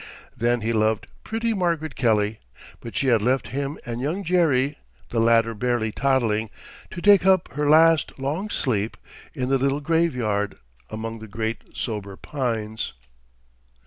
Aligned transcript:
Then 0.35 0.61
he 0.61 0.73
loved 0.73 1.05
pretty 1.23 1.53
Margaret 1.53 1.95
Kelly; 1.95 2.39
but 2.79 2.95
she 2.95 3.09
had 3.09 3.21
left 3.21 3.49
him 3.49 3.77
and 3.85 4.01
Young 4.01 4.23
Jerry, 4.23 4.79
the 5.11 5.19
latter 5.19 5.53
barely 5.53 5.91
toddling, 5.91 6.49
to 6.89 7.03
take 7.03 7.23
up 7.23 7.49
her 7.53 7.69
last 7.69 8.17
long 8.17 8.49
sleep 8.49 8.97
in 9.35 9.49
the 9.49 9.59
little 9.59 9.79
graveyard 9.79 10.57
among 10.89 11.19
the 11.19 11.27
great 11.27 11.77
sober 11.77 12.17
pines. 12.17 12.93